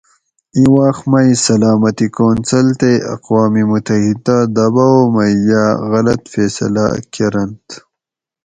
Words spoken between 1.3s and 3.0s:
سلامتی کونسل تے